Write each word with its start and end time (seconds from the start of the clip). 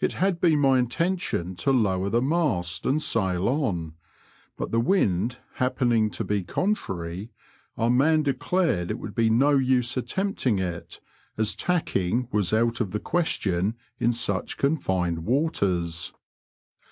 It 0.00 0.12
had 0.12 0.40
been 0.40 0.60
my 0.60 0.78
intention 0.78 1.56
to 1.56 1.72
lower 1.72 2.08
the 2.08 2.22
mast 2.22 2.86
and 2.86 3.02
sail 3.02 3.48
on, 3.48 3.94
but 4.56 4.70
the 4.70 4.78
wind 4.78 5.38
happening 5.54 6.10
to 6.10 6.22
be 6.22 6.44
contrary, 6.44 7.32
our 7.76 7.90
man 7.90 8.22
declared 8.22 8.88
it 8.88 9.00
would 9.00 9.16
be 9.16 9.30
no 9.30 9.56
use 9.58 9.96
attempting 9.96 10.60
it, 10.60 11.00
as 11.36 11.56
tacking 11.56 12.28
was 12.30 12.52
out 12.52 12.80
of 12.80 12.92
the 12.92 13.00
question 13.00 13.74
in 13.98 14.12
such 14.12 14.58
confined 14.58 15.24
waters. 15.24 16.12